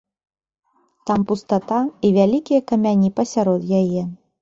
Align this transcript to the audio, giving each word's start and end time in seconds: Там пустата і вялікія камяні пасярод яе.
Там 1.09 1.19
пустата 1.33 1.79
і 2.09 2.13
вялікія 2.17 2.67
камяні 2.75 3.15
пасярод 3.23 3.73
яе. 3.85 4.01